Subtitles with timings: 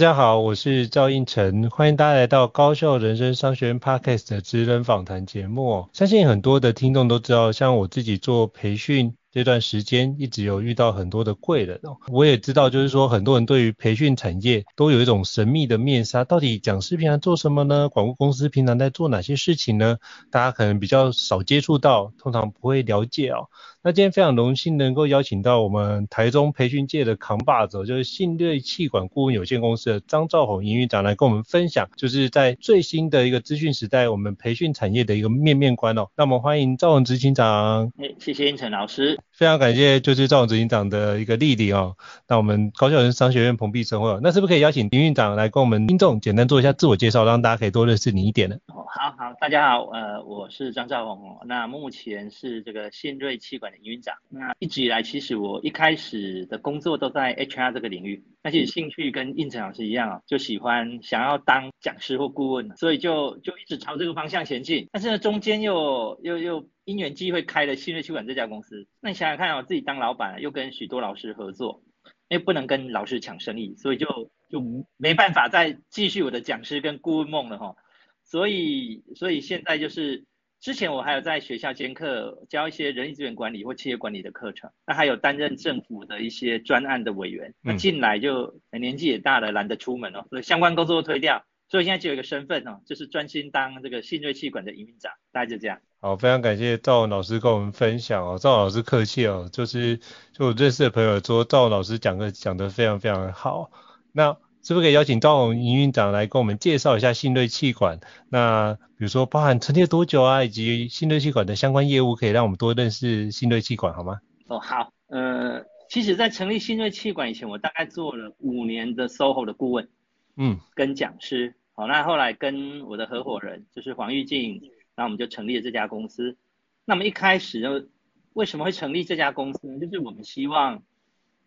[0.00, 5.90] 大家好，我是赵胤丞，欢迎大家来到高效人生商学院 Podcast 的职人访谈节目。
[5.92, 11.98] 相信很多的听众都知道，像我自己做培训这段时间，一直有遇到很多的贵人哦。
[12.08, 17.90] 我也知道，就是说很多人对于培训产业都有一种神秘的面纱，到底讲师平常做什么呢？
[17.90, 19.98] 广告公司平常在做哪些事情呢？
[20.30, 23.50] 大家可能比较少接触到，通常不会了解哦。
[23.82, 36.08] 那今天非常荣幸能够邀请到我们台中培训界的扛把子，就是信瑞气管顾问有限公司的张兆宏营运长来跟我们分享，就是在最新的一个资讯时代，我们培训产业的一个面面观哦。
[36.14, 37.90] 那我们欢迎兆宏执行长。
[37.96, 39.18] 哎，谢谢胤丞老师。
[39.40, 41.96] 非常感谢就是赵宏执行长的一个莅临哦。
[42.28, 48.56] 那我们高效人商学院蓬荜生辉，那是不是可以邀请林院长来跟我们听众简单做一下自我介绍，让大家可以多认识你一点呢？
[48.68, 54.14] 好好，大家好，呃，我是张兆宏，那目前是这个信瑞企管的营运长。
[54.28, 64.86] 那一直以来，其实我一开始的工作都在 HR 这个领域，那其实兴趣跟胤丞老师一样啊，就喜欢想要当讲师或顾问，所以就就一直朝这个方向前进。
[64.92, 68.88] 但是呢，中间又又又因缘机会开了新瑞气管这家公司。
[69.00, 71.82] 那你想想看哦，自己当老板，又跟许多老师合作，
[72.28, 74.60] 因为不能跟老师抢生意，所以就就
[74.96, 77.76] 没办法再继续我的讲师跟顾问梦了哈。
[78.24, 80.24] 所以所以现在就是。
[80.62, 87.54] 之前我还有在学校兼课教一些人力资源管理或企业管理的课程，那还有担任政府的一些专案的委员。
[87.62, 95.80] 那进来就年纪也大了，懒得出门哦，所以相关工作都推掉，所以现在就有一个身份哦，就是专心当这个信瑞气管的营运长，大概就这样。
[96.00, 99.98] 好，非常感谢兆宏老师跟我们分享哦，兆宏老师客气哦，就是
[100.32, 103.70] 就我认识的朋友说兆宏老师讲的讲的非常非常好，
[104.12, 104.36] 那。
[104.62, 107.98] 是不是可以邀请赵宏营运长来跟我们介绍一下信瑞气管？
[108.28, 114.20] 那比如说包含成立多久啊，以及信瑞气管的相关业务，可以让我们多认识信瑞气管好吗？
[114.48, 119.88] 哦，好，呃，其实在成立信瑞气管以前，我大概做了五年的 SOHO 的顾问，
[120.36, 121.54] 嗯，跟讲师。
[121.72, 124.60] 好，那后来跟我的合伙人就是黄玉静，
[125.00, 126.36] 那我们就成立了这家公司。
[126.84, 127.86] 那么一开始呢，
[128.34, 129.78] 为什么会成立这家公司呢？
[129.78, 130.82] 就是我们希望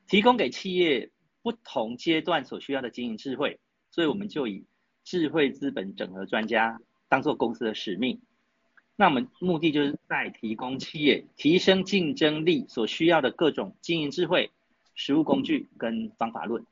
[0.08, 1.12] 提供给企业。
[1.44, 3.60] 不同阶段所需要的经营智慧，
[3.92, 4.66] 所以我们就以
[5.04, 8.22] 智慧资本整合专家当做公司的使命。
[8.96, 14.52] 那我们目的就是在提供企业提升竞争力所需要的各种经营智慧、
[14.96, 16.66] 实务工具跟方法论。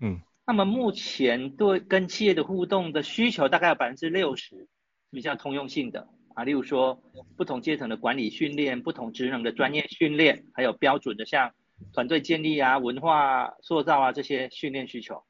[0.00, 4.68] 嗯，那么目前对跟企业的互动的需求大概有百分之六十
[5.10, 7.02] 比较通用性的啊，例如说
[7.36, 11.52] 不同阶层的管理训练、不同职能的专业训练，还有标准的像。
[11.92, 15.22] 团队建立啊，文化塑造啊，这些训练需求。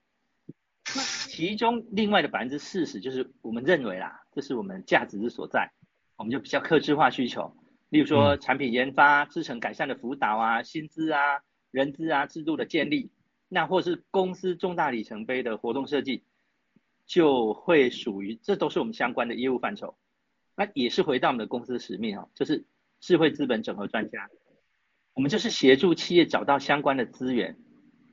[0.97, 5.71] 那其中另外的百分之四十，就是我们认为啦，这是我们价值之所在，
[6.17, 7.55] 我们就比较客制化需求。
[7.91, 11.21] 例如说产品研发、制程改善的辅导啊、薪资啊、
[11.71, 13.11] 人资啊、制度的建立，
[13.51, 16.25] 那或是公司重大里程碑的活动设计，
[17.09, 19.97] 就会属于，这都是我们相关的业务范畴。
[20.55, 22.65] 那也是回到我们的公司使命哦，就是
[23.01, 24.29] 智慧资本整合专家。
[25.15, 27.57] 我们就是协助企业找到相关的资源，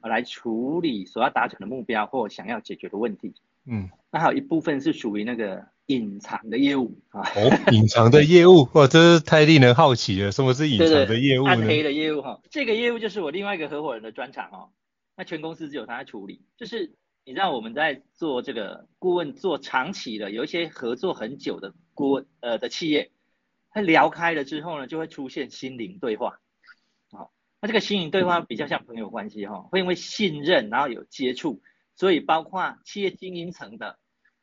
[0.02, 3.34] 来处理所要达成的目标或想要解决的问题。
[3.66, 7.22] 嗯，那还有一部分是属于那个隐藏的业务啊。
[7.22, 10.32] 哦，隐藏的业务， 哇，这是太令人好奇了。
[10.32, 11.50] 什么是隐藏的业务呢？
[11.50, 14.70] 暗黑的业务哈，这个业务就是我另外一个合伙人的专长哦。
[15.18, 16.94] 那全公司只有他在处理，就是
[17.28, 23.12] 你知道我们在做这个顾问做长期的，有一些合作很久的顾问呃的企业，
[23.72, 26.40] 他聊开了之后呢，就会出现心灵对话。
[27.10, 31.64] 好，那这个心灵对话比较像朋友关系哈，会因为信任然后有接触，
[31.96, 33.98] 所以包括企业经营层的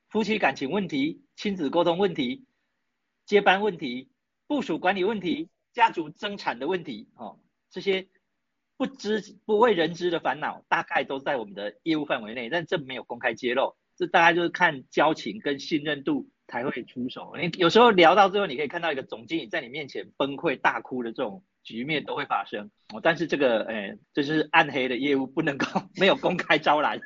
[0.08, 2.44] 夫妻感情问题、亲子沟通问题、
[3.26, 4.10] 接班问题、
[4.48, 7.38] 部署管理问题、家族增产的问题，哦，
[7.70, 8.08] 这些。
[8.82, 17.32] 不知不为人知的烦恼，大概都在我们的业务范围内，但这没有公开揭露，这大概就是看交情跟信任度才会出手。
[17.40, 22.72] 你有时候聊到最后，你可以看到一个总经理在你面前崩溃大哭的这种局面都会发生。
[22.92, 26.98] 哦，但是这个，哎，这就是暗黑的业务，不能够没有公开招揽。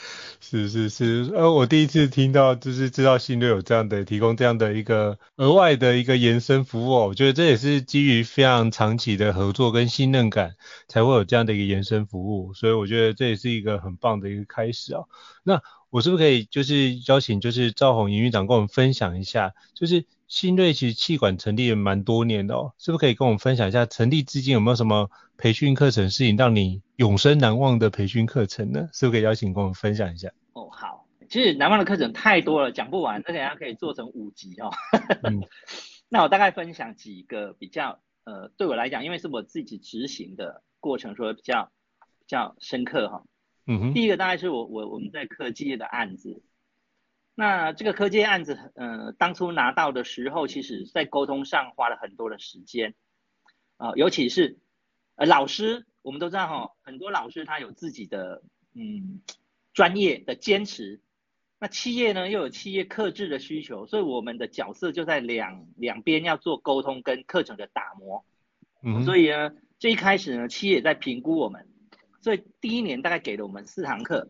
[0.40, 10.56] 是是是，呃，我第一次听到，就是知道信瑞有这样的提供这样的一个额外的一个延伸服务，我觉得这也是基于非常长期的合作跟信任感，
[10.88, 15.02] 才会有这样的一个延伸服务，所以我觉得这也是一个很棒的一个开始啊。
[15.44, 28.88] 那我是不是可以就是邀请就是赵宏营运长跟我们分享一下，就是信瑞其实气管成立也蛮多年的哦，是不是可以跟我们分享一下成立至今有没有什么培训课程是让你永生难忘的培训课程呢？
[28.92, 30.30] 是不是可以邀请跟我们分享一下？
[30.52, 34.70] 哦，好，其实难忘的课程太多了，讲不完，而且它可以做成五集哦。
[35.24, 35.42] 嗯、
[36.08, 41.72] 那我大概分享几个比较，呃，对我来讲，因为是我自己执行的过程，说比较
[42.20, 43.26] 比较深刻哈、哦。
[43.66, 43.94] 嗯哼。
[43.94, 46.40] 第一个大概是我我我们在科技业的案子，
[47.40, 52.94] 那这个科技案子，呃，当初拿到的时候，其实在沟通上花了很多的时间，
[53.78, 54.58] 啊、呃，尤其是
[55.16, 58.42] 呃老师，我们都知道哈、哦，很多老师他有自己的，
[58.74, 59.22] 嗯。
[59.72, 61.00] 专业的坚持，
[61.60, 68.24] 那企业呢又有企业克制的需求，所以我们的角色就在两两边要做沟通跟课程的打磨。
[68.82, 71.68] 嗯，所以呢，这一开始呢，企业也在评估我们，
[72.20, 74.28] 所以第一年大概给了我们四堂课。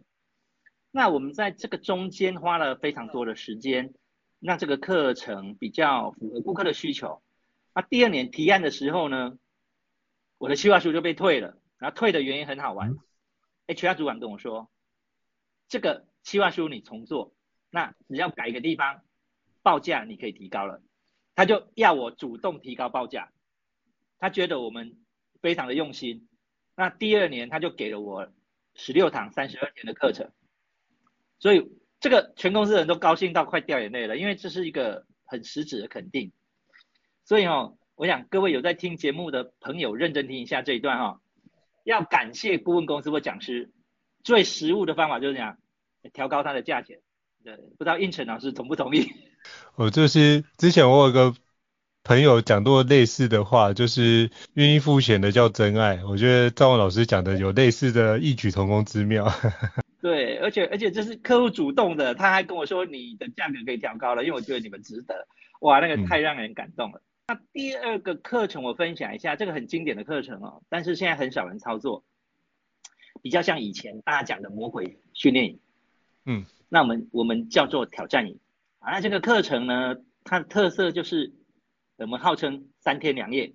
[0.90, 3.94] 那我们在这个中间花了非常多的时间，
[4.38, 7.22] 那这个课程比较符合顾客的需求。
[7.74, 9.38] 那第二年提案的时候呢，
[10.38, 12.96] 我的计划书就被退了，然后退的原因很好玩
[13.68, 14.68] ，HR 主管跟我说。
[15.68, 17.32] 这个计划书你重做，
[17.70, 19.02] 那只要改一个地方，
[19.62, 20.82] 报价你可以提高了。
[21.36, 23.30] 他就要我主动提高报价，
[24.18, 24.98] 他觉得我们
[25.40, 26.28] 非常的用心。
[26.74, 28.28] 那第二年他就给了我
[28.74, 30.32] 十六堂三十二天的课程，
[31.40, 36.30] 所以这个全公司人都高兴到快掉眼泪了，因为这是一个很实质的肯定。
[37.24, 41.20] 所以哦，我想各位有在听节目的朋友认真听一下这一段哈、哦，
[41.84, 43.72] 要感谢顾问公司或讲师。
[44.22, 45.56] 最实务的方法就是这样，
[46.12, 46.98] 调高它的价钱。
[47.42, 49.10] 对，不知道胤丞老师同不同意？
[49.76, 51.34] 我就是之前我有个
[52.04, 56.04] 朋友讲过类似的话，就是愿意付钱的叫真爱。
[56.04, 59.32] 我觉得赵文老师讲的有类似的异曲同工之妙。
[60.00, 65.28] 对，而且而且这是客户主动的，他还跟我说你的价格可以调高了，因为我觉得你们值得。
[65.60, 67.02] 哇，那个太让人感动了。
[67.26, 72.04] 嗯、那第二个课程我分享一下，这个很经典的课程哦，但是现在很少人操作。
[73.22, 75.60] 比较像以前大家讲的魔鬼训练营，
[76.24, 78.38] 嗯，那我们我们叫做挑战营
[78.78, 78.92] 啊。
[78.92, 81.34] 那这个课程呢，它的特色就是
[81.98, 83.52] 我们号称三天两夜，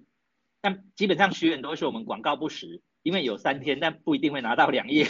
[0.61, 5.07] 但基本上学员都会说我们广告不实，因为有三天，但不一定会拿到两夜。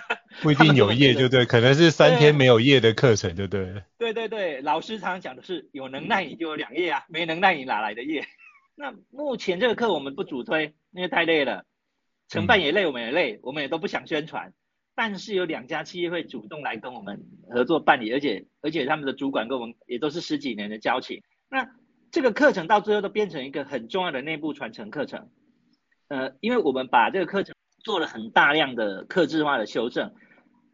[0.42, 3.82] 不一定有夜，就对，可能是三天没有夜的课程，就对。
[3.98, 8.24] 对对对，老师常常讲的是有能耐你就有两夜啊，没能耐你哪来的夜？
[8.76, 11.64] 那目前这个课我们不主推，因为太累了。
[12.28, 14.52] 承办也累，我们也累，我们也都不想宣传。
[14.96, 21.22] 但是有两家企业会主动来跟我们合作办理，而且而且他们的主管跟我们也都是十几年的交情。
[21.48, 21.70] 那
[22.10, 25.30] 这个课程到最后都变成一个很重要的内部传承课程。
[26.08, 27.54] 呃，因为我们把这个课程
[27.86, 30.12] 做了很大量的克制化的修正，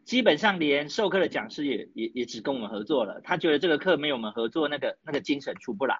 [0.03, 3.21] 基本上连授课的讲师也也也只跟我们合作了。
[3.21, 5.99] 他觉得这个课没有我们合作，那个那个精神出不来。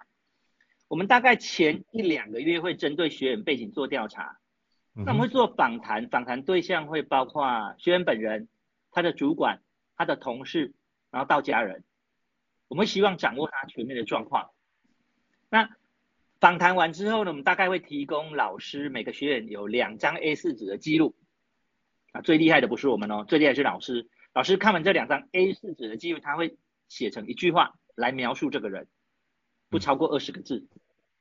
[0.88, 4.38] 我们大概前一两个月会针对学员背景做调查。
[4.92, 8.48] 那我们会做访谈，访谈对象会包括学员本人、
[8.90, 9.60] 他的主管、
[9.96, 10.72] 他的同事，
[11.12, 11.84] 然后到家人。
[12.66, 14.50] 我们希望掌握他全面的状况。
[15.48, 15.70] 那
[16.44, 21.14] 访谈完之后呢，我们大概会提供老师每个学员有两张 A4 纸的记录。
[22.12, 24.10] 啊，最厉害的不是我们哦，最厉害是老师。
[24.34, 26.58] 老师看完这两张 A4 纸的记录，他会
[26.90, 28.88] 写成一句话来描述这个人，
[29.70, 30.68] 不超过二十个字。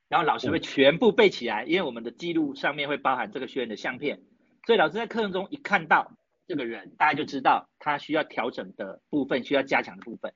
[0.09, 4.19] 然后老师会全部背起来，因为我们的记录上面会包含这个学员的相片，
[4.65, 10.33] 所以老师在课程中一看到这个人，大家就知道他需要调整的部分，需要加强的部分。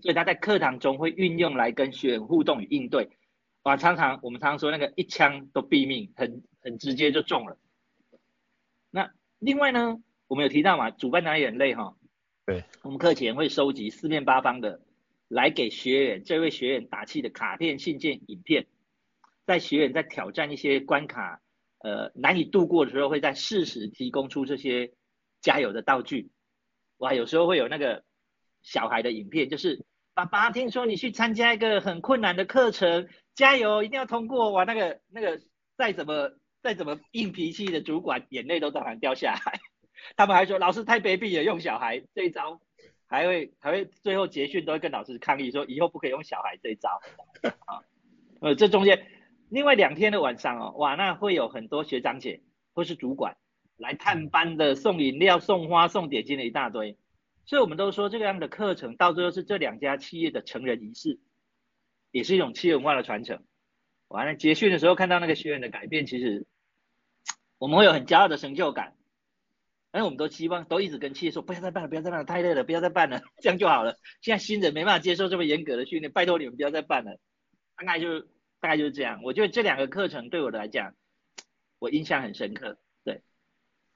[0.00, 3.10] 所以他在课堂中会运用来跟学员互动与应对。
[3.66, 7.58] 哇，常常我们常常说那个一枪都毙命，很很直接就中了。
[8.90, 11.96] 那另外呢，我们有提到嘛，主办单位也很累哈。
[12.44, 12.62] 对。
[12.82, 14.82] 我们课前会收集四面八方的
[15.26, 18.68] 来给学员这位学员打气的卡片、信件、影片，
[19.46, 21.42] 在学员在挑战一些关卡，
[21.78, 24.92] 呃，难以度过的时候，会在适时提供出这些
[25.40, 26.30] 加油的道具。
[26.98, 28.04] 哇，有时候会有那个
[28.62, 29.84] 小孩的影片，就是
[30.16, 34.50] 爸爸听说你去参加一个很困难的课程，加油，一定要通过。
[34.50, 35.42] 哇，那个那个
[35.76, 36.30] 再怎么
[36.62, 39.60] 再怎么硬脾气的主管，眼泪都当然掉下来。
[40.16, 42.62] 他们还说老师太卑鄙了，用小孩这一招，
[43.06, 46.88] 还会还会最后结训都会跟老师抗议说以后不可以用小孩这一招。
[47.66, 47.84] 啊，
[48.40, 49.06] 呃，这中间
[49.50, 52.40] 另外两天的晚上哦，哇，那会有很多学长姐
[52.72, 53.36] 或是主管。
[53.76, 56.96] 来探班的，送饮料、送花、送点心的一大堆，
[57.46, 61.18] 所以我们都说这个样的课程到最后是这两家企业的成人仪式，
[62.10, 63.44] 也是一种企业文化的传承。
[64.08, 66.44] 完了结训的时候看到那个学员的改变，其实
[67.58, 68.94] 我们会有很骄傲的成就感。
[69.92, 73.96] 但是我们都希望都一直跟企业说不要再办了，不要再办了，太累了，不要再办了，这样就好了。
[74.20, 77.18] 现在新人没办法接受这么严格的训练，拜托你们不要再办了。
[77.76, 78.28] 大概就是
[78.60, 79.22] 大概就是这样。
[79.22, 80.94] 我觉得这两个课程对我来讲，
[81.78, 82.76] 我印象很深刻。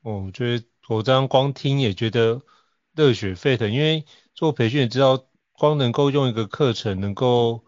[0.03, 2.41] 哦，我觉得我这样光听也觉得
[3.01, 4.05] 热血沸腾，因为
[4.35, 7.65] 做培训也知道，光能够用一个课程能够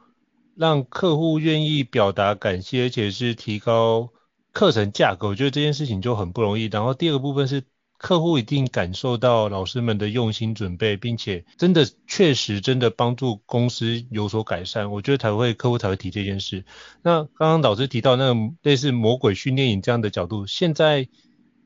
[0.54, 4.12] 让客户愿意表达感谢，而且是提高
[4.52, 6.66] 课程价格，我觉得这件事情就很不容易。
[6.66, 7.64] 然后第二个部分是
[7.96, 16.66] 客户一定感受到老师们的用心准备，并且真的确实真的帮助公司有所改善，我觉得才会客户才会提这件事。
[17.02, 21.08] 那刚刚老师提到那个类似魔鬼训练营这样的角度，现在。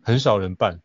[0.08, 0.82] 很少人办，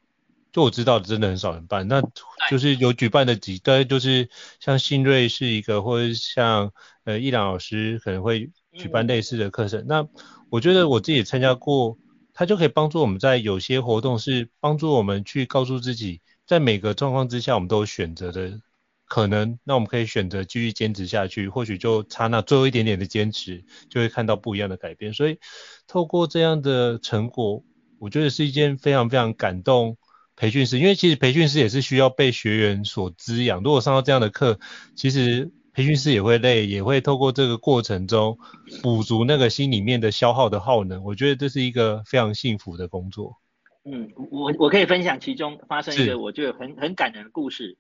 [0.52, 1.88] 就我知道的，真的很少人办。
[1.88, 2.02] 那
[2.50, 4.30] 就是有举办的几，大概就是
[4.60, 6.72] 像新锐是一个，或者像
[7.06, 9.86] 呃伊朗老师可能会举办类似的课程。
[9.88, 10.08] 那
[10.50, 11.98] 我觉得我自己也参加过，
[12.34, 18.60] 它就可以帮助我们在有些活动是帮助我们去告诉自己，在每个状况之下我们都有选择的
[19.08, 19.58] 可能。
[19.64, 25.14] 那我们可以选择继续坚持下去，或许就差那最后一点点的坚持，就会看到不一样的改变。
[25.14, 25.40] 所以
[25.88, 27.64] 透过这样的成果。
[28.00, 29.96] 我觉得是一件非常非常感动
[30.42, 33.62] 培训师，因为其实培训师也是需要被学员所滋养。
[33.62, 34.60] 如果上到这样的课，
[34.96, 38.40] 其实培训师也会累，也会透过这个过程中
[38.82, 41.04] 补足那个心里面的消耗的耗能。
[41.04, 43.38] 我觉得这是一个非常幸福的工作。
[43.86, 47.78] 嗯，我我可以分享其中发生一个我觉得很很感人的故事。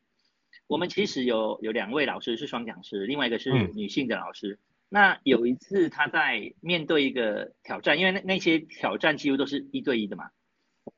[0.68, 4.60] 我们其实有有两位老师是双讲师，另外一个是女性的老师。
[4.62, 10.25] 嗯那有一次他在面对一个挑战，因为那那些挑战几乎都是一对一的嘛。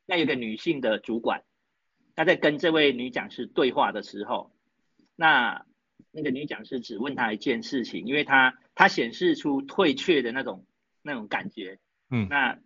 [0.08, 1.44] 那有个女性的主管，
[2.16, 4.52] 她在跟这位女讲师对话的时候，
[5.16, 5.66] 那
[6.12, 10.66] 那个女讲师只问他一件事情，因为他他显示出退却的那种
[11.02, 11.80] 那种感觉。
[12.10, 12.28] 嗯。
[12.30, 12.60] 那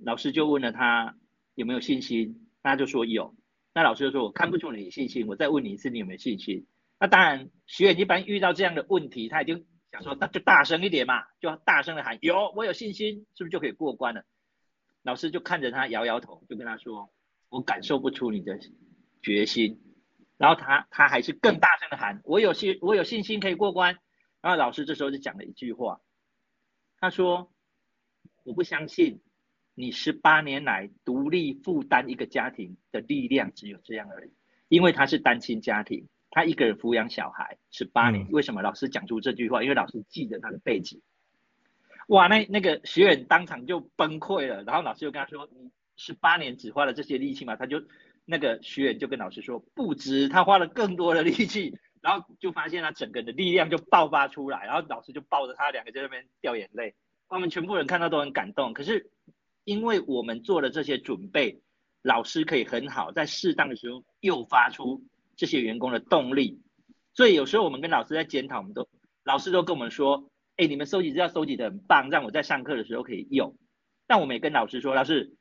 [0.00, 1.16] 老师就问了他
[1.54, 3.34] 有没有信心，他就说有。
[3.74, 6.66] 那老师就说我看不出你的信心，我再问你一次，你有没有信心？
[6.98, 9.66] 那当然，学员一般遇到这样的问题，他已经。
[9.90, 14.22] 想说那就大声一点嘛，就大声的喊有，我有信心，是不是就可以过关了？
[15.02, 17.10] 老师就看着他摇摇头，就跟他说，
[17.48, 18.58] 我感受不出你的
[19.22, 19.80] 决心。
[20.36, 23.98] 然后他他还是更大声的喊，我有信，我有信心可以过关。
[24.40, 26.00] 然后老师这时候就讲了一句话，
[27.00, 27.52] 他说，
[28.44, 29.20] 我不相信
[29.74, 34.32] 你十八年来独立负担一个家庭的力量只有这样而已，
[34.68, 36.08] 因为他是单亲家庭。
[36.30, 39.62] 他一个人抚养小孩十八年，为什么老师讲出这句话？
[39.62, 41.00] 因为老师记得他的背景。
[42.08, 47.82] 哇，那那个学员当场就崩溃了，然后老师就跟他说：“你十八年只花了这些力气吗？”他就
[48.24, 56.94] 那个学员就跟老师说：“不止，他花了更多的力气。”然后就发现他整个人的力量就爆发出来，然后老师就抱着他两个在那边掉眼泪。
[57.28, 58.72] 我们全部人看到都很感动。
[58.72, 59.10] 可是
[59.64, 61.60] 因为我们做了这些准备，
[62.00, 65.04] 老师可以很好在适当的时候诱发出。
[65.36, 66.60] 这些员工的动力，
[67.14, 68.88] 所以有时候我们跟老师在检讨，我们都
[69.22, 73.56] 老师都跟我们说，哎，你们收集资料收集的很棒，让我在上课的时候可以用。
[74.08, 75.36] 但我们也跟老师说，老师，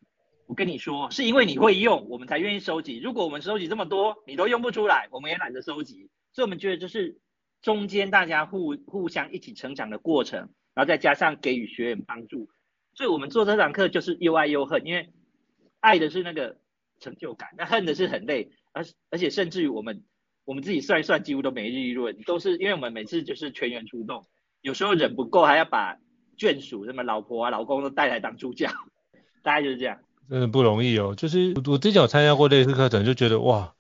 [0.48, 3.00] 我跟你说，是因为你会用，我们才愿意收集。
[3.00, 6.10] 如果我们收集这么多，你都用不出来，我们也懒得收集。
[6.32, 7.20] 所以我们觉得这是
[7.62, 10.40] 中间大家互互相一起成长的过程，
[10.74, 12.50] 然后再加上给予学员帮助。
[12.94, 15.12] 所以我们做这堂课就是又爱又恨，因为
[15.82, 16.58] 爱的是那个
[17.02, 18.50] 成就感，那恨的是很累。
[18.72, 20.06] 而而且甚至于我们
[20.46, 24.24] 我们自己算一算，几乎都没利润，都是因为我们每次就是全员出动，
[24.62, 25.98] 有时候人不够，还要把
[26.38, 28.72] 眷属什么老婆啊、老公都带来当助教，
[29.44, 30.00] 大概就是这样。
[30.30, 33.74] 真的不容易哦，就是我之前有参加过类似课程，就觉得哇，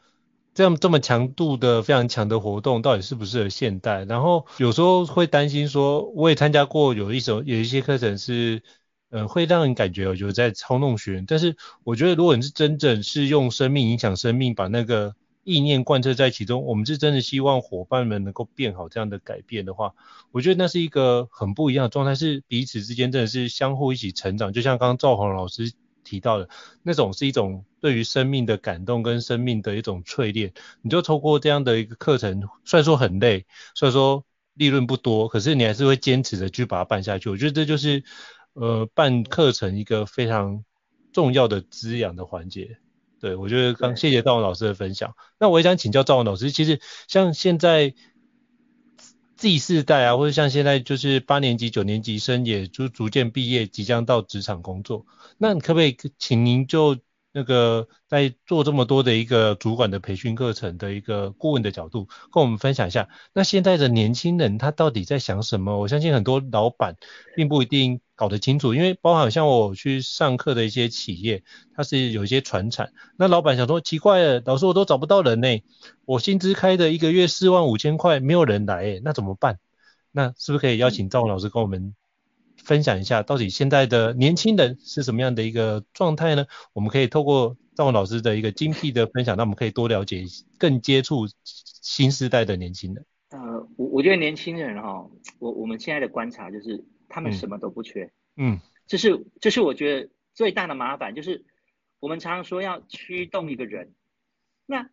[0.53, 4.05] 这样这么强度的非常强的活动到底适不适合现代？
[4.05, 8.61] 然后有时候会担心说，我也参加过有一种有一些课程是，
[9.09, 11.25] 呃，会让人感觉有在操弄学员。
[11.27, 19.93] 但是我觉得如果你是真正是用生命影响生命，把那个意念贯彻在其中，我们是真的希望伙伴们能够变好，这样的改变的话，
[20.31, 24.53] 我觉得那是一个很不一样的状态，是彼此之间真的是相互一起成长。
[24.53, 25.73] 就像刚刚赵宏老师
[26.07, 26.47] 提到的，
[26.83, 30.53] 那种是一种对于生命的感动跟生命的一种淬炼。
[30.81, 33.45] 你就透过这样的一个课程，虽然说很累，
[33.75, 34.23] 虽然说
[34.53, 37.29] 利润不多，可是你还是会坚持的去把它办下去。
[37.29, 38.03] 我觉得这就是
[38.53, 40.63] 呃办课程一个非常
[41.11, 42.77] 重要的滋养的环节。
[43.19, 45.15] 对，我觉得刚谢谢赵文老师的分享。
[45.39, 47.93] 那我也想请教赵文老师，其实像现在
[49.37, 55.05] Z 世代啊，或者像现在就是八年级、九年级生，也就逐渐毕业，即将到职场工作。
[55.37, 56.97] 那可不可以请您就
[57.31, 65.77] 那个在做这么多的一个主管的培训课程的一个顾问的角度，跟我们分享一下，那现在的年轻人他到底在想什么？
[65.77, 66.95] 我相信很多老板
[67.35, 71.43] 并不一定搞得清楚，因为包含像我去上课的一些企业，
[71.73, 75.47] 它是有一些传产，那老板想说奇怪了，老师我都找不到人呢，
[76.03, 79.59] 我薪资开的一个月四万五千块，没有人来诶，那怎么办？
[80.11, 81.95] 那是不是可以邀请赵文老师跟我们？
[82.57, 86.47] 分享一下，到底现在的年轻人是什么样的一个状态呢？
[86.73, 90.25] 我们可以透过赵文老师的一个精辟的分享，那我们可以多了解、
[90.57, 93.05] 更接触新时代的年轻人。
[93.29, 93.39] 呃，
[93.77, 95.05] 我我觉得年轻人哈、
[95.39, 96.83] 我我们现在的观察就是，
[97.17, 98.13] 他们什么都不缺。
[98.35, 101.43] 嗯，这是这是我觉得最大的麻烦，就是
[101.99, 103.95] 我们常常说要驱动一个人，
[104.67, 104.87] 那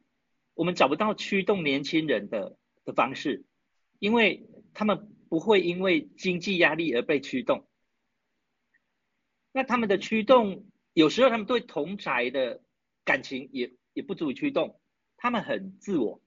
[0.54, 3.44] 我们找不到驱动年轻人的的方式，
[3.98, 5.10] 因为他们。
[5.26, 7.66] 不会因为经济压力而被驱动，
[9.50, 12.62] 那他们的驱动有时候他们对同宅的
[13.04, 14.78] 感情也也不足以驱动，
[15.16, 16.22] 他们很自我，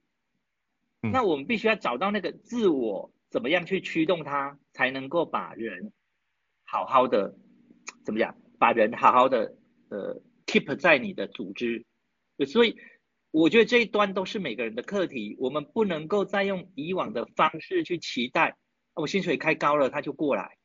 [1.00, 5.92] 那我们必须要找到那个自我怎么样去驱动他，才能够把人
[6.64, 7.36] 好好的
[8.04, 9.56] 怎么讲，把人好好的
[9.90, 11.84] 呃 keep 在你的组织，
[12.46, 12.76] 所以
[13.30, 18.56] 我觉得这一端都是每个人的课题，我们不能够再用以往的方式去期待。
[18.94, 20.58] 我薪水开高了，他就过来，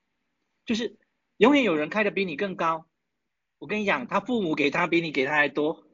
[0.66, 0.98] 就是
[1.38, 2.88] 永远有人开的比你更高。
[3.60, 5.86] 我跟你讲，他父母给他比你给他还多，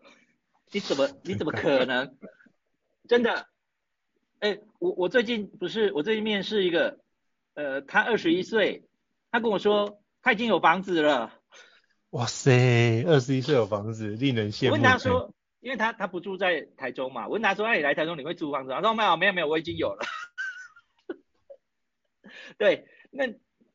[0.71, 2.17] 你怎么你怎么可能？
[3.09, 3.48] 真的，
[4.39, 6.99] 哎、欸，我我最近不是我最近面试一个，
[7.55, 8.85] 呃，他二十一岁，
[9.31, 11.33] 他跟我说他已经有房子了。
[12.11, 14.69] 哇塞，二十一岁有房子，令人羡慕。
[14.69, 18.71] 我问他说，因为他他不住在台中嘛，我问他说，那你来台中你会租房子？
[18.71, 20.05] 他说没有没有没有，我已经有了。
[22.57, 23.25] 对，那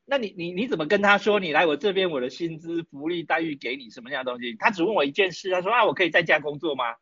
[0.06, 4.56] 那你你你怎么跟他说你来我这边，我的薪资福利待遇给你什么样的东西？
[4.56, 6.96] 他只问我一件事，他说啊，我可以在家工作吗？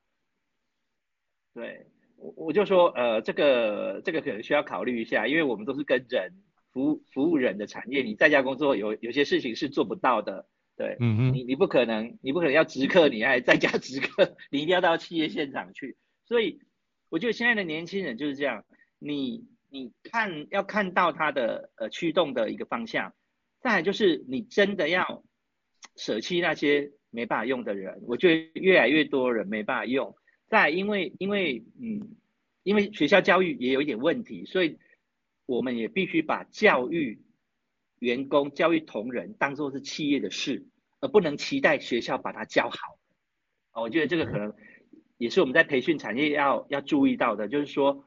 [1.55, 1.87] 对，
[2.23, 6.33] 我我就说呃，这个这个可能需要考虑一下，因为我们都是跟人
[6.73, 16.61] 服务服务人的产业，你在家工作有有些事情是做不到的，对，嗯嗯，你你不可能你不可能要直客，你还在家直客， 你一定要到企业现场去，所以
[17.11, 18.65] 我觉得现在的年轻人就是这样，
[18.99, 19.51] 你。
[19.75, 23.15] 你看要看到他的呃驱动的一个方向，
[23.63, 25.25] 再来就是你真的要
[25.97, 30.15] 舍弃那些没办法用的人，我觉得越来越多人没办法用。
[30.53, 32.15] 再来因为因为嗯，
[32.62, 34.79] 因为学校教育也有一点问题，所以
[35.47, 37.23] 我们也必须把教育
[38.01, 40.67] 员工、教育同仁当做是企业的事，
[41.01, 42.99] 而不能期待学校把它教好。
[43.73, 44.55] 我觉得这个可能
[45.17, 48.05] 也是我们在培训产业要要注意到的，就是说。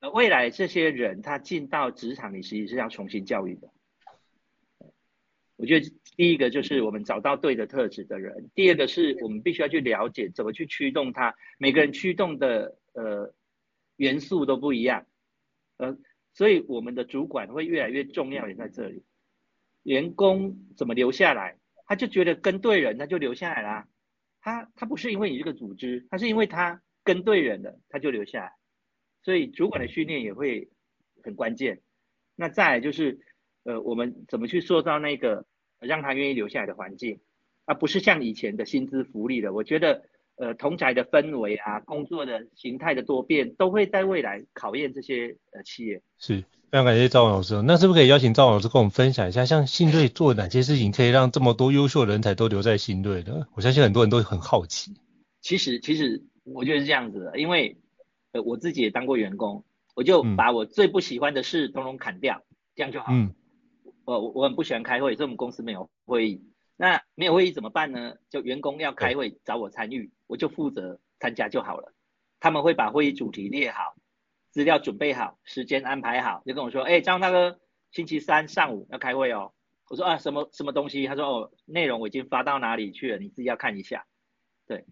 [0.00, 3.70] 呃未来这些人他进到职场里，其实是要重新教育的。
[5.56, 11.34] 我觉得第一个就是我们找到对的特质的人，第二个是我们必须要去了解怎么去驱动他。
[11.58, 13.34] 每个人驱动的呃
[13.96, 15.06] 元素都不一样，
[15.76, 15.96] 呃，
[16.32, 19.02] 所以我们的主管会越来越重要也在这里。
[19.82, 21.58] 员工怎么留下来？
[21.86, 23.86] 他就觉得跟对人，他就留下来啦。
[24.40, 28.52] 他他不是因为你这个组织，他是因为他跟对人了，他就留下来。
[29.22, 30.70] 所以主管的训练也会
[31.22, 31.80] 很关键。
[32.36, 33.20] 那再来就是，
[33.64, 35.46] 呃，我们怎么去塑造那个
[35.84, 37.20] 让他愿意留下来的环境，
[37.64, 39.52] 而不是像以前的薪资福利的。
[39.52, 40.02] 我觉得，
[40.36, 46.02] 呃，同宅的氛围啊，工作的形态的多变，都会在未来考验这些呃企业。
[46.18, 47.62] 是，非常感谢赵老师。
[47.62, 53.46] 那是不是可以邀请赵老师跟我们分享一下，像信瑞做哪些事情可以让这么多优秀人才都留在信瑞呢？
[53.54, 54.92] 我相信很多人都很好奇。
[55.40, 57.76] 其实，其实我觉得是这样子的，因为。
[58.32, 63.12] 呃，我自己也当过员工，我就把我最不喜欢的事统统砍掉，嗯、这样就好。
[63.12, 63.32] 嗯。
[64.04, 66.42] 我我很不喜欢开会，所以我们公司没有会议。
[66.76, 68.16] 那没有会议怎么办呢？
[68.28, 71.94] 就员工要开会找我参与，我就负责参加就好了。
[72.40, 73.94] 他们会把会议主题列好，
[74.50, 77.60] 资料准备好，时间安排好，就跟我说，哎，张大哥，
[77.92, 79.52] 星期三上午要开会哦。
[79.88, 81.06] 我说啊，什么什么东西？
[81.06, 84.06] 他说哦，内容我已经发到哪里去了，你自己要看一下。
[84.66, 84.84] 对，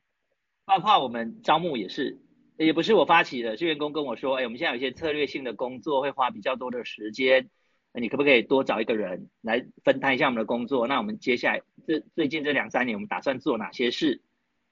[0.64, 2.20] 包括我们招募也是，
[2.58, 7.61] 也不是我发起的，是员工跟我说，哎，我们现在有一些策略性的工作会花比较多的时间，那
[7.94, 10.86] 你可不可以多找一个人来分摊一下我们的工作？
[10.86, 14.22] 那我们接下来这最近这两三年，我们打算做哪些事？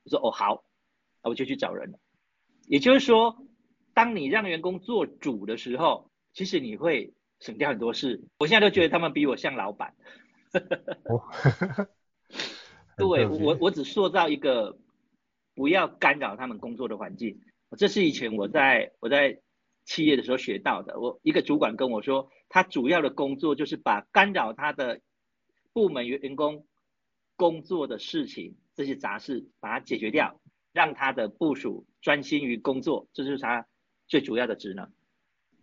[0.05, 0.65] 我说哦好，
[1.23, 1.99] 那我就去找人了。
[2.67, 3.45] 也就是说，
[3.93, 8.23] 当你让员工做主的时候，其实你会省掉很多事。
[8.39, 9.95] 我现在都觉得他们比我像老板。
[12.97, 14.79] 对，我我只塑造一个
[15.55, 17.41] 不要干扰他们工作的环境。
[17.77, 19.41] 这是以前我在我在
[19.85, 20.99] 企业的时候学到的。
[20.99, 25.01] 我一个主管跟我说，他主要的工作就是把干扰他的
[25.73, 26.67] 部门员工
[27.37, 30.39] 工作的事情，这些杂事把它解决掉，
[30.75, 31.87] 让他的部署。
[32.03, 33.67] 专心于工作，这就是他
[34.09, 34.87] 最主要的职能。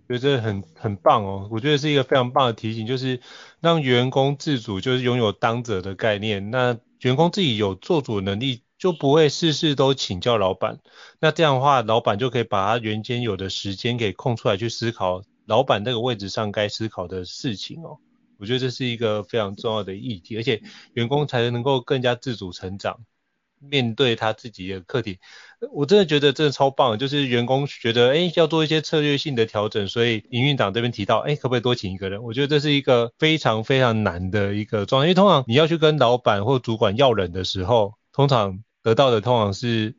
[0.07, 3.19] 觉得这很很棒哦，我觉得是一个非常棒的提醒，就是
[3.59, 6.51] 让员工自主，就是拥有当责的概念。
[6.51, 10.79] 那员工自己有做主能力，就不会事事都请教老板。
[11.19, 17.97] 那这样的话，老板就可以把他原先有的时间给空出来去思考老板那个位置上该思考的事情哦。
[18.37, 20.61] 我觉得这是一个非常重要的议题，而且
[20.93, 22.99] 员工才能够更加自主成长。
[23.59, 25.17] 面对他自己的课题，
[25.73, 32.21] 我真的觉得真的超棒，就是员工觉得，哎，要做一些策略性的调整，所以营运长这边提到，哎，可不可以多请一个人？
[32.21, 39.95] 我觉得这是一个非常非常难的一个状态，因为通常你要去跟老板或主管要人的时候，通常得到的通常是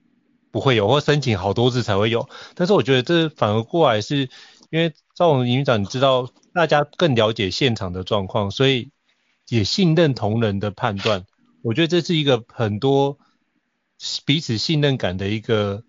[0.53, 2.29] 不会有，或申请好多次才会有。
[2.55, 4.29] 但是我觉得这反而过来是，
[4.71, 8.91] 因为赵总营长，你知道大家更了解现场的状况，所以
[9.49, 11.25] 也信任同仁的判断。
[11.63, 13.19] 我觉得这是一个很多。
[14.25, 15.83] 彼此信任感的一个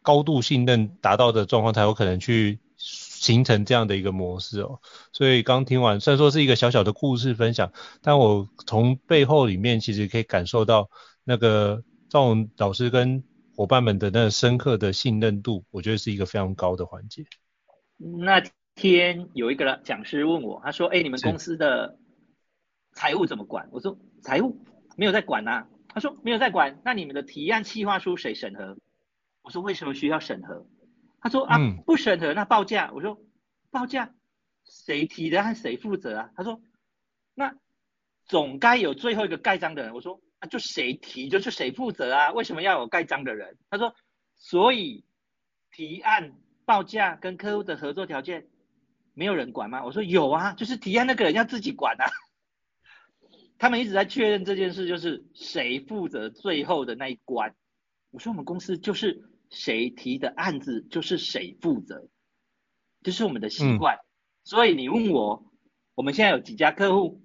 [0.00, 4.78] 高度信任达到的状况，才有可能去形成这样的一个模式哦。
[5.12, 7.72] 所以刚听完，虽然说是一个小小的故事分享，
[8.02, 10.88] 但我从背后里面其实可以感受到
[11.24, 13.24] 那个赵宏老师跟
[13.56, 17.24] 伙伴们的那深刻的信任度，我觉得是一个非常高的环节。
[17.96, 18.42] 那
[18.74, 21.98] 天有一个讲师问我，他说：“哎，你们公司的
[22.92, 24.64] 财务怎么管？”我说：“财务
[24.96, 28.76] 没有在管啊。”他说没有在管，那你们的提案计划书谁审核？
[29.40, 30.66] 我说为什么需要审核？
[31.20, 32.92] 他说啊、嗯、不审核那报价。
[32.92, 33.18] 我说
[33.70, 34.14] 报价
[34.64, 36.30] 谁提的，还谁负责啊？
[36.36, 36.60] 他说
[37.32, 37.56] 那
[38.26, 39.94] 总该有最后一个盖章的人。
[39.94, 42.32] 我说那就谁提就是谁负责啊？
[42.32, 43.56] 为什么要有盖章的人？
[43.70, 43.94] 他说
[44.36, 45.06] 所以
[45.70, 46.34] 提案
[46.66, 48.48] 报价跟客户的合作条件
[49.14, 49.82] 没有人管吗？
[49.84, 52.04] 我说有啊，就是提案那个人要自己管啊。
[53.56, 57.54] 他们一直在确认这件事，就是谁负责最后的那一关。
[58.10, 62.08] 我说我们公司就是谁提的案子就是谁负责，
[63.02, 63.96] 这是我们的习惯。
[63.96, 64.04] 嗯。
[64.44, 65.50] 所以你问我，
[65.94, 67.22] 我们现在有几家客户，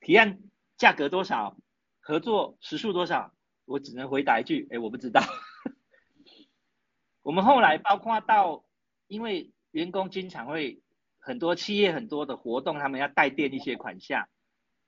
[0.00, 0.38] 提案
[0.76, 1.58] 价格多少，
[2.00, 5.20] 合作时数多少，我只能回答一句，哎，我不知道。
[7.22, 8.64] 我们后来包括到，
[9.08, 10.80] 因为员工经常会
[11.18, 14.28] 很多企业很多的活动，他们要带垫一些款项。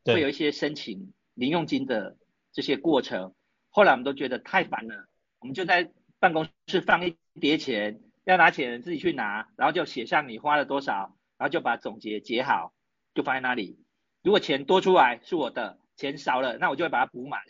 [0.02, 2.16] 会有一些申请零用金的
[2.52, 3.35] 这些过程，
[3.68, 5.06] 后来我们都觉得太烦了，
[5.40, 12.72] 我们就在办公室放一叠钱，要拿钱自己去拿，然后就写上你花了多少，然后就把总结结好，
[13.14, 13.78] 就放在那里。
[14.22, 17.42] 如果钱多出来是我的，钱少了那我就会把它补满。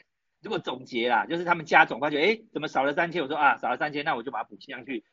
[0.43, 3.23] 如果总结啦，就是他们加总发觉，哎，怎么少了三千？
[3.23, 5.05] 我说啊，少了三千，那我就把它补上去。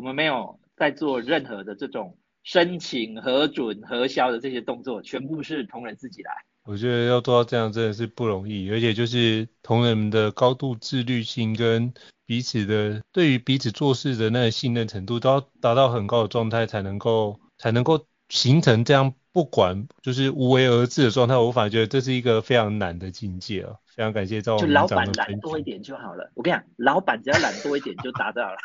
[0.00, 6.32] 我们没有在做任何的这种申请、核准、核销的这些动作，全部是同仁自己来。
[6.64, 11.92] 我觉得要做到这样真的是不容易，而且就是同仁们的高度自律性跟
[12.24, 21.36] 彼此的对于彼此做事的那个信任程度都要达到很高的状态，才能够才能够形成这样不管就是无为而治的状态。
[21.36, 23.74] 我反而觉得这是一个非常难的境界啊！
[23.94, 24.66] 非常感谢赵总。
[24.66, 26.32] 就老板懒多一点就好了。
[26.34, 28.56] 我跟你讲，老板只要懒多一点就达到了。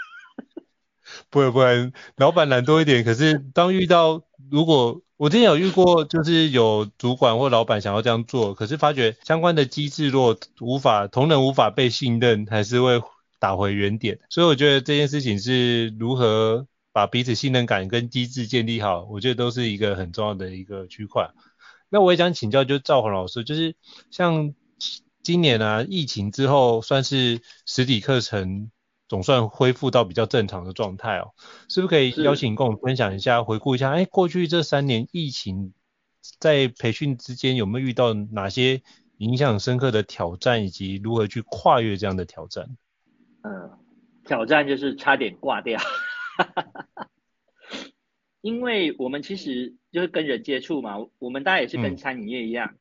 [1.30, 5.02] 不会不会，老板懒多一点，可是当遇到如果。
[5.18, 13.02] 我之前有遇过，就是有主管或老板想要这样做，可是发觉相关的机制若无法同仁无法被信任，还是会
[13.40, 14.20] 打回原点。
[14.30, 21.32] 所以我觉得这件事情是如何把彼此信任感跟机制建立好，我觉得都是一个很重要的一个区块。
[21.88, 23.78] 那我也想请教，就赵宏老师，就是
[24.12, 24.54] 像
[25.24, 28.70] 今年啊疫情之后，算是实体课程。
[29.08, 31.34] 总算恢复到比较正常的状态哦，
[31.70, 35.74] 是不是可以邀请跟我们分享一下，回顾一下，哎，过去这三年疫情
[36.40, 38.82] 在培训之间有没有遇到哪些
[39.18, 42.76] 影响深刻的挑战，以及如何去跨越这样的挑战？
[43.44, 43.72] 嗯，
[44.26, 45.80] 挑战就是差点挂掉。
[48.42, 52.78] 因为我们其实就是跟人接触嘛，我们大家也是跟餐饮业一样，嗯、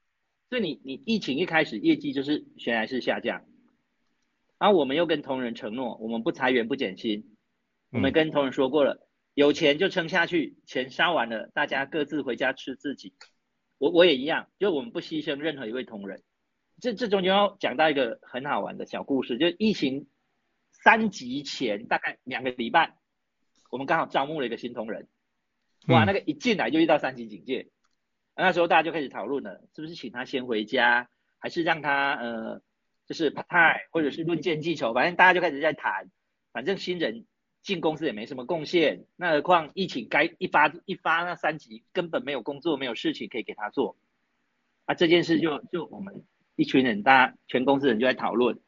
[0.51, 3.43] 所以你你疫情一开始业绩就是悬崖式下降，
[4.65, 7.37] 然后我们又跟同仁承诺，我们不裁员不减薪，
[7.93, 13.13] 我们跟同仁说过了，嗯、有钱就撑下去，钱烧完了，大家各自回家吃自己。
[13.77, 16.23] 我我也一样，就我们不牺牲任何一位同仁。
[16.81, 20.07] 这这中间要讲到一个很好玩的小故事，就疫情
[20.71, 22.97] 三级前大概两个礼拜，
[23.71, 25.07] 我们刚好招募了一个新同仁，
[25.89, 27.69] 哇，那个一进来就遇到三级警戒，
[28.35, 32.63] 那时候大家就开始讨论了，是不是请他先回家，还是让他呃，
[33.07, 36.11] 就是 partai 或者是论件计酬，反正大家就开始在谈，
[36.53, 37.27] 反正新人
[37.63, 43.97] 进公司也没什么贡献，那何况疫情该一发一发那三级根本没有工作，没有事情可以给他做，
[44.87, 46.25] 啊，这件事就就我们。
[46.57, 48.61] 一群人，大家全公司人就在讨论。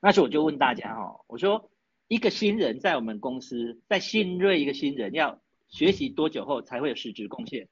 [0.00, 1.70] 那时候我就问大家哈，我说
[2.08, 7.68] 一个新人在我们公司，在新锐一个新人要学习多久后才会有实质贡献？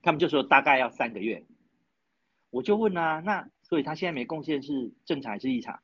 [0.00, 1.44] 他们就说大概要三个月。
[2.48, 5.80] 我就问啊，那所以他现在没贡献是正常还是异常？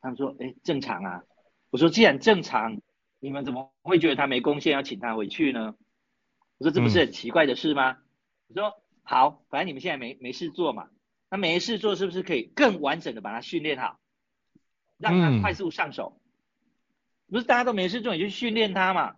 [0.00, 1.24] 他们说，哎，正常啊。
[1.70, 2.80] 我说既然正常，
[3.18, 5.74] 你们怎么会觉得他没贡献要请他回去呢？
[6.58, 7.98] 我说这不是很奇怪的事吗？
[8.46, 8.80] 我说。
[9.02, 10.88] 好，反正你们现在没没事做嘛，
[11.28, 13.98] 那没事做是不是可以更完整的把他训练好，
[14.98, 16.20] 让他快速上手？
[17.26, 19.16] 嗯、不是大家都没事做，你就训练他嘛。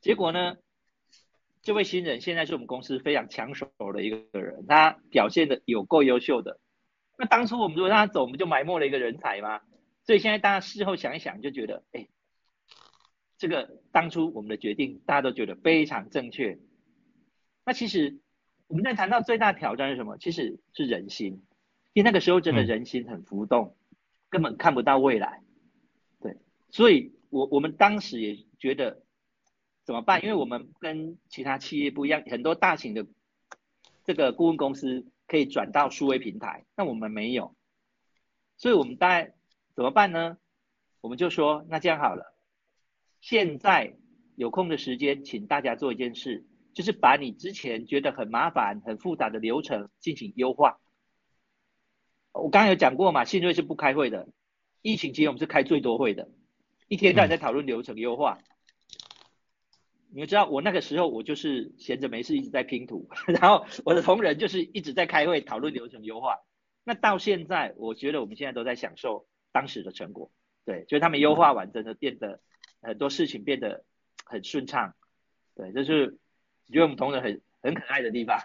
[0.00, 0.56] 结果呢，
[1.66, 6.60] 这位新人现在是我们公司非常抢手的一个人，他表现的有够优秀的。
[7.18, 9.60] 那当初我们如果让他走，我们就埋没了一个人才嘛。
[10.04, 12.06] 所以现在大家事后想一想，就觉得，哎，
[13.36, 16.60] 这个当初我们的决定，大家都觉得非常正确。
[17.64, 18.20] 那其实。
[18.68, 20.18] 我们在谈到最大的挑战是什么？
[20.18, 21.44] 其实是人心，
[21.92, 23.96] 因为那个时候真的人心很浮动，嗯、
[24.28, 25.40] 根本看不到未来。
[26.20, 26.36] 对，
[26.72, 29.04] 所以我我们当时也觉得
[29.86, 30.22] 怎么办？
[30.22, 33.06] 因为我们跟其他企业不一样，很多大型的
[34.04, 37.56] 这个顾问公司可以转到数位平台，那我们没有，
[38.58, 39.32] 所以我们大概
[39.74, 40.36] 怎么办呢？
[41.00, 42.36] 我们就说，那这样好了，
[43.20, 43.96] 现在
[44.34, 46.44] 有空的时间，请大家做一件事。
[46.74, 50.78] 就是把你之前觉得很麻烦、很复杂的流程进行优化。
[52.32, 54.28] 我刚刚有讲过嘛，信瑞是不开会的，
[54.82, 56.28] 疫情期间我们是开最多会的，
[56.86, 58.40] 一天到晚在讨论流程优化。
[60.16, 66.38] 你们知道我那个时候我就是闲着没事一直在拼图，然后我的同仁就是一直在开会讨论流程优化。
[66.84, 70.32] 那到现在，我觉得我们现在都在享受当时的成果。
[70.64, 72.40] 对，就是他们优化完，真的变得
[72.80, 73.84] 很多事情变得
[74.24, 74.94] 很顺畅。
[75.54, 76.16] 对，就是。
[76.68, 78.40] 我觉得我们同仁很很可爱的地方，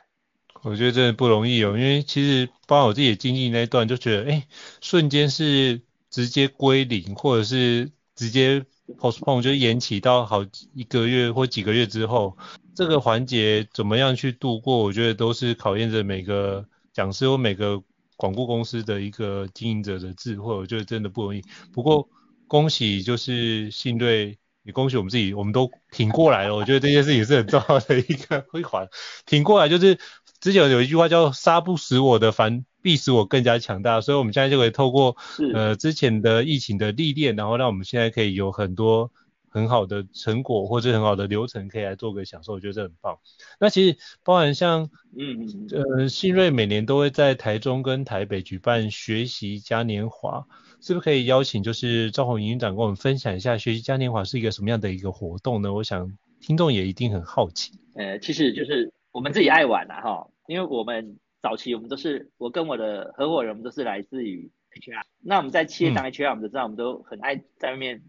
[0.61, 4.45] 我觉得真的不容易哦，因为其实包括我自己经历那一段，就觉得哎，
[4.79, 5.81] 瞬间是
[6.11, 8.63] 直接归零，或者是直接
[8.99, 12.37] postpone 就延期到好一个月或几个月之后，
[12.75, 17.81] 这个环节怎么样去度过，我觉得都是考验着每个讲师或每个
[18.15, 21.43] 广告公司的一个经营者的智慧，我觉得真的不容易。
[21.73, 22.07] 不过
[22.47, 24.37] 恭喜就是信瑞。
[24.63, 26.55] 也恭喜我们自己，我们都挺过来了。
[26.55, 28.87] 我觉得这件事情是很重要的一个辉煌。
[29.25, 29.97] 挺过来就是
[30.41, 34.01] 之前有一句话叫“杀不死我的，反必使我更加强大”。
[34.01, 35.15] 所以我们现在就可以透过
[35.53, 39.11] 呃之前的疫情的历练，然后让我们现在可以有很多
[39.47, 42.53] 很好的成果或者很好的流程可以来做个享受。
[42.53, 43.19] 我觉得这很棒。
[43.59, 50.45] 那其实包含像嗯呃新瑞每年都会在台中跟台北举办学习嘉年华。
[50.83, 55.71] 是不是可以邀请就是赵宏营运长跟我们分享一下学习嘉年华是一个什么样的一个活动呢？
[55.71, 57.73] 我想听众也一定很好奇。
[57.93, 65.03] 呃，其实就是我们自己爱玩啦哈，因为我们早期我们都是我跟我的合伙人，我们都是来自于 HR。
[65.19, 68.03] 那我们在企业当 HR，我们都知道我们都很爱在外面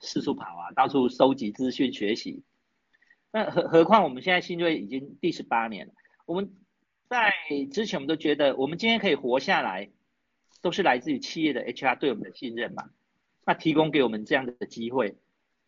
[0.00, 2.44] 四处跑啊，到处收集资讯学习。
[3.30, 5.92] 那何何况我们现在新锐已经第十八年了，
[6.26, 6.52] 我们
[7.08, 7.32] 在
[7.72, 9.90] 之前我们都觉得我们今天可以活下来。
[10.60, 12.88] 都是来自于企业的 HR 对我们的信任嘛，
[13.44, 15.16] 那提供给我们这样的机会，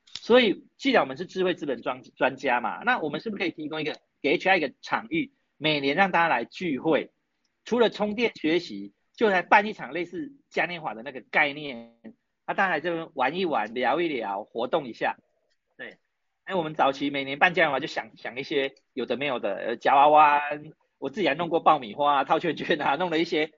[0.06, 7.10] 所以既然我们是智慧资本专专家嘛，那我们是不是可以提供一个给 HR 一个场域，每年让大家来聚会，
[7.64, 11.94] 除了充电学习，就来办一场类似嘉年华的那个概念，
[12.46, 15.16] 那大家来这边玩一玩，聊一聊，活动一下，
[15.76, 15.98] 对，
[16.44, 20.42] 哎，我们早期每年办嘉年华就想想一些有的没有的，夹娃娃，
[20.98, 23.52] 我自己还弄过爆米花、套圈圈啊，弄了一些。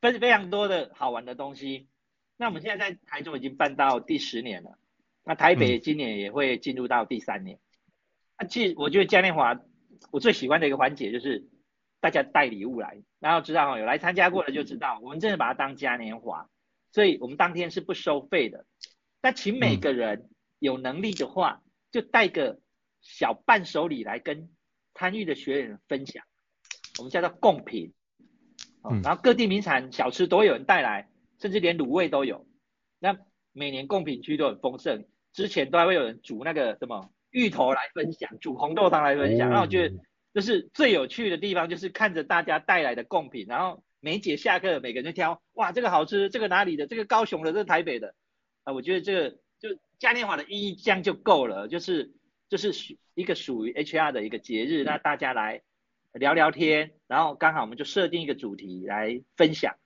[0.00, 1.88] 非非常多的好玩的东西，
[2.36, 4.78] 那我们现在在台中已经办到第十年了，
[5.24, 7.58] 那台北今年也会进入到第三年。
[8.38, 9.60] 那其实我觉得嘉年华，
[10.10, 11.46] 我最喜欢的一个环节就是
[12.00, 16.48] 大家带礼物来，然后知道哈，有来参加过的就知道，我们真的把它当嘉年华，
[16.92, 18.66] 所以我们当天是不收费的。
[19.20, 22.60] 但请每个人有能力的话，嗯、就带个
[23.00, 24.48] 小伴手礼来跟
[24.94, 26.24] 参与的学员分享，
[26.98, 27.92] 我们叫做贡品。
[28.84, 32.46] 嗯、然后各地名产小吃都有人带来，甚至连卤味都有。
[33.00, 33.18] 那
[33.52, 39.48] 每年贡品区都很丰盛，之前都还会有人煮那个什么芋头来分享，煮红豆汤来分享。
[39.48, 39.96] 然后我觉得
[40.34, 48.14] 就是最有趣的地方，就是看着大家带来的贡品，然后每节下课每个人就挑，哇，这个好吃，这个哪里的，这个高雄的，这个台北的。
[48.64, 52.12] 啊，我觉得这个就嘉年华的意义这样就够了，就是
[52.48, 52.72] 就是
[53.14, 55.62] 一个属于 HR 的一个节日，那大家来。
[56.14, 59.76] 聊聊天，然后刚好我们就设定一个主题来分享，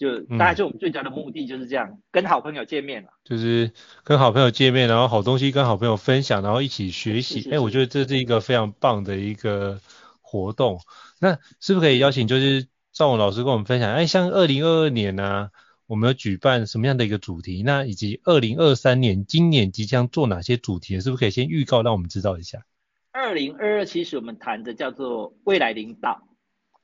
[0.00, 3.70] 就大概是我们最佳的目的就是这样，嗯、跟好朋友见面了，就是
[4.02, 7.50] 跟好朋友见面，然后好东西跟好朋友分享，然后一起学习。
[7.50, 9.78] 哎，我觉得这是一个非常棒的一个
[10.22, 10.80] 活动。
[11.20, 13.92] 那是不是可以邀请就是赵勇老师跟我们分享？
[13.92, 15.50] 哎，像二零二二年呢、啊，
[15.86, 17.62] 我们要举办什么样的一个主题？
[17.62, 20.98] 那以及二零二三年今年即将做哪些主题？
[21.00, 22.64] 是不是可以先预告让我们知道一下？
[23.12, 26.22] 二零二二，其实我们谈的叫做未来领导。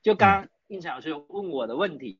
[0.03, 2.19] 就刚刚胤丞老师有问我的问题，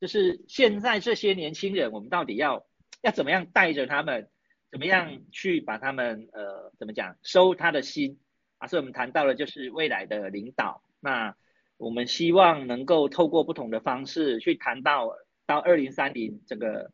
[0.00, 2.66] 就是现在这些年轻人，我们到底要
[3.02, 4.30] 要怎么样带着他们，
[4.70, 8.20] 怎么样去把他们呃怎么讲收他的心
[8.58, 8.66] 啊？
[8.66, 10.82] 所以我们谈到了就是未来的领导。
[11.00, 11.36] 那
[11.76, 16.90] 我们希望能够透过不同的方式去谈到到二零三零这个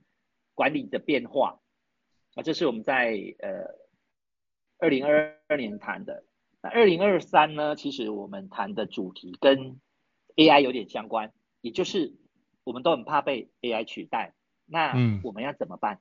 [0.55, 1.61] 管理的变化
[2.35, 3.75] 啊，这是我们在呃
[4.79, 6.25] 二零二二年谈的。
[6.63, 7.77] 那二零二三呢？
[7.77, 9.81] 其实我们谈的主题跟
[10.37, 12.15] AI 有点相关，也就是
[12.65, 14.35] 我们都很怕被 AI 取代，
[14.67, 16.01] 那我们要怎么办？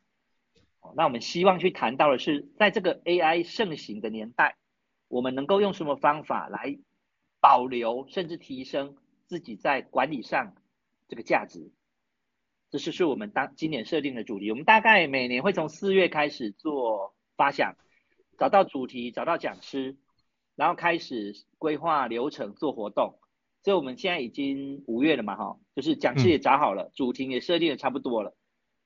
[0.82, 4.58] 嗯、那我们希望去谈到的是，在这个 AI 盛行的年代，
[5.08, 6.80] 我们能够用什么方法来
[7.40, 8.98] 保留甚至提升
[9.28, 10.56] 自己在管理上
[11.08, 11.72] 这个价值？
[12.72, 14.50] 这是是我们当今年设定的主题。
[14.50, 17.76] 我们大概每年会从四月开始做发想，
[18.38, 19.98] 找到主题，找到讲师。
[20.56, 23.18] 然后开始规划流程做活动，
[23.64, 28.36] 所以我们现在已经五月了嘛，哈，就是讲师也找好了，嗯、主题也设定的差不多了，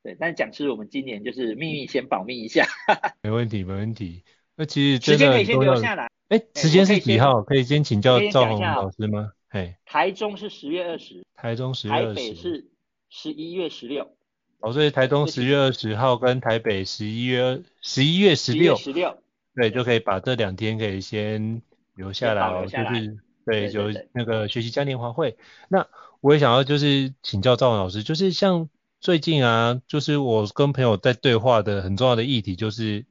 [0.03, 2.65] 对，但是讲师我们今年就是秘密先保密一下，
[3.23, 4.23] 没问题，没问题。
[4.55, 7.41] 那其实时间可以先留下来，哎，时间是几号？
[7.41, 9.31] 可以先请教赵宏老师吗？
[9.49, 12.69] 嘿，台中是十月二十，台中十月二十，台北是
[13.09, 14.11] 十一月十六。
[14.59, 19.17] 哦，所以台中十月二十号跟台北十一月十一月十六，十六。
[19.55, 21.61] 对，就可以把这两天可以先
[21.95, 25.37] 留下来哦，就是对，有那个学习嘉年华会。
[25.69, 25.87] 那
[26.21, 33.05] 我也想要就是请教赵宏老师，就是像最近啊，就是我跟朋友在对话的很重要的议题就是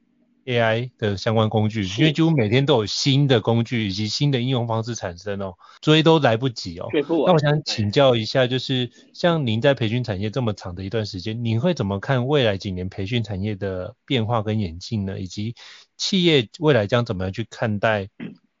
[0.45, 6.87] AI 的相关工具，因为几乎每天都有新的工具以及新的应用方式产生哦，追都来不及哦。
[7.25, 15.19] 那我想请教一下，就是像您在培训产业这么长的一段时间，您会怎么看未来几年培训产业的变化跟演进呢？
[15.19, 15.55] 以及
[15.97, 18.07] 企业未来将怎么样去看待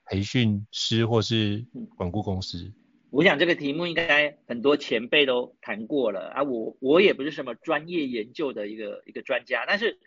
[0.09, 1.65] 培训师或是
[1.95, 2.73] 管顾公司？
[3.09, 9.99] 我想这个题目应该很多前辈都谈过了啊，我我也不是什么专业研究的一个一个专家，但是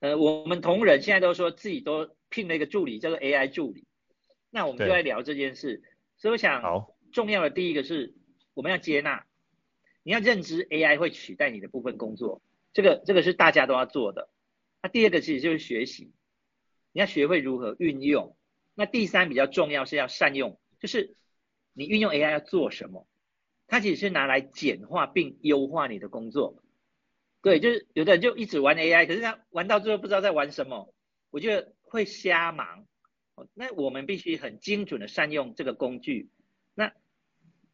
[0.00, 3.86] 呃，我们同仁现在都说自己都聘了一个助理叫做 AI 助理，
[4.50, 5.82] 那我们就来聊这件事。
[6.16, 8.14] 所以我想，好，重要的第一个是
[8.54, 9.24] 我们要接纳，
[10.02, 12.42] 你要认知 AI 会取代你的部分工作，
[12.72, 14.30] 这个这个是大家都要做的。
[14.82, 16.12] 那第二个其实就是学习。
[16.92, 18.36] 你要学会如何运用，
[18.74, 21.14] 那第三比较重要是要善用，就是
[21.72, 23.06] 你运用 AI 要做什么？
[23.66, 26.62] 它其实是拿来简化并优化你的工作。
[27.42, 30.92] 对，就是有的人就一直玩 AI，可是他玩到最后不知道在玩什么，
[31.30, 32.86] 我觉得会瞎忙。
[33.54, 36.28] 那我们必须很精准的善用这个工具。
[36.74, 36.92] 那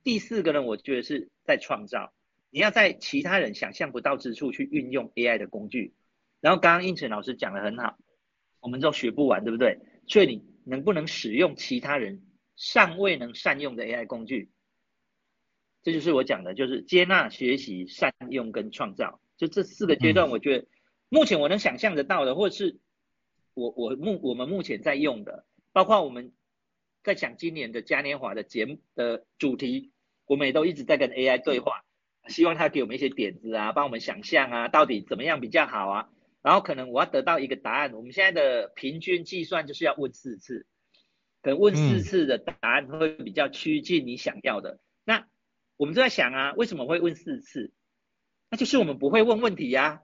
[0.04, 2.12] 第四个呢，我觉得是在创造，
[2.50, 5.94] 你要在其他人想象不到之处去运用 AI 的工具。
[6.40, 7.98] 然后刚刚应成老师讲得很好。
[8.60, 9.78] 我们都学不完，对不对？
[10.06, 12.22] 所以你能不能使用其他人
[12.56, 14.50] 尚未能善用的 AI 工具？
[15.82, 20.66] 这就是我讲的，就是接纳、学习、善用跟创造，就这四个阶段，我觉得
[21.08, 22.80] 目前我能想象得到的，或者是
[23.54, 26.32] 我我目我们目前在用的，包括我们
[27.04, 29.92] 在讲今年的嘉年华的节目的主题，
[30.26, 31.84] 我们也都一直在跟 AI 对话，
[32.26, 36.10] 希望他给我们一些点子啊，帮我们想象啊，到底怎么样比较好啊？
[36.46, 40.64] 然后可能我要得到一个答案，我们现在的平均计算就是要问四次，
[41.42, 44.78] 可能问四次的答案会比较趋近你想要的。
[45.02, 45.26] 那
[45.76, 47.72] 我们就在想啊，为什么会问四次？
[48.48, 50.02] 那就是我们不会问问题呀、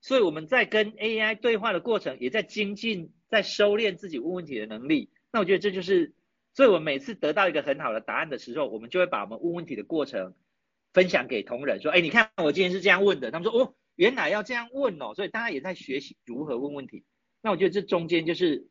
[0.00, 5.10] 所以我们在跟 AI 对话的过程，也在精进，在收敛自己问问题的能力。
[5.30, 6.12] 那我觉得这就是，
[6.54, 10.34] 所以我们每次得到一个很好的答案的时候，我们就会把我们问问题的过程
[10.92, 13.30] 分享给同仁，说，哎，你看我今天是这样问的。
[13.30, 13.74] 他们说，哦。
[13.96, 17.04] 原来要这样问哦，所以大家也在学习如何问问题。
[17.42, 18.68] 那我觉得这中间就是，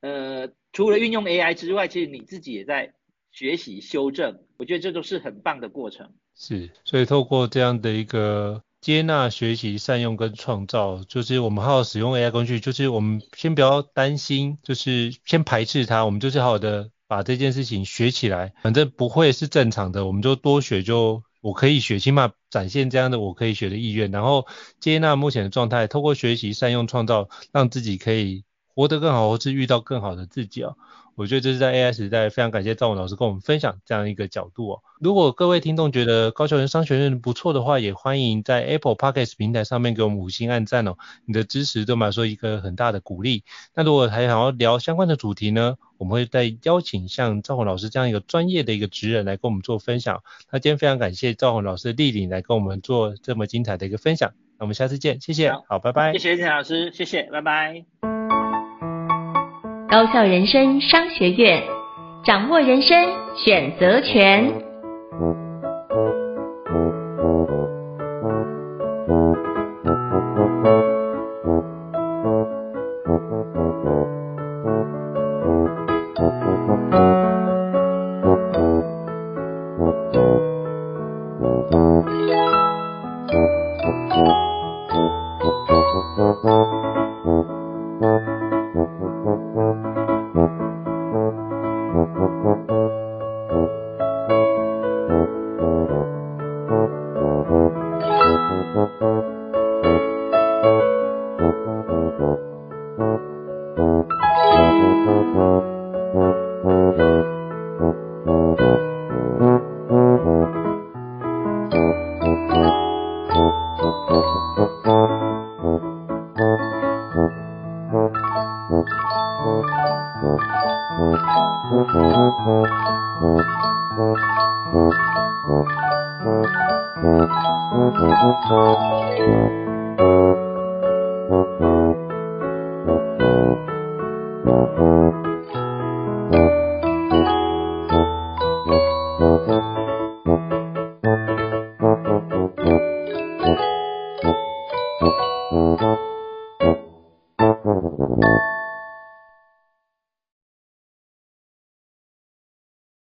[0.00, 2.94] 呃，除了运用 AI 之外，其实你自己也在
[3.30, 4.40] 学习修正。
[4.56, 6.12] 我觉得这都是很棒的过程。
[6.34, 21.22] 是，所以透过这样的一个接纳、学习、善用跟创造，就是我们好好使用 AI 工具，就是我们先不要担心，就是先排斥它，我们就是好好的把这件事情学起来，反正不会是正常的，我们就多学就。
[21.44, 24.46] 我可以学，起码展现这样的我可以学的意愿，然后
[24.80, 30.78] 接纳目前的状态，透过学习、善用、创造，让自己可以活得更好，或是遇到更好的自己哦。
[31.16, 34.80] 我觉得这是在 AI 时代，非常感谢赵文老师跟我们分享这样一个角度哦。
[35.00, 40.96] 如果各位听众觉得高效人商学院不错的话，也欢迎在 Apple Podcast 平台上面给我们五星按赞哦。
[41.24, 43.44] 你的支持对我们来说一个很大的鼓励。
[43.74, 50.22] 那如果还想要聊相关的主题呢，我们会再邀请像赵宏老师这样一个专业的一个职人来跟我们做分享。
[50.50, 54.32] 那今天非常感谢赵宏老师莅临来跟我们做这么精彩的一个分享。
[54.58, 56.12] 那我们下次见，谢谢，好，好，拜拜。
[56.12, 58.13] 谢谢陈老师，谢谢，拜拜。
[59.94, 61.62] 高校人生商学院
[62.24, 62.96] 掌握人生
[63.36, 64.64] 选择权。